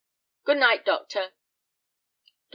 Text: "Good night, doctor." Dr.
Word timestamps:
"Good 0.45 0.57
night, 0.57 0.83
doctor." 0.83 1.19
Dr. 1.25 1.35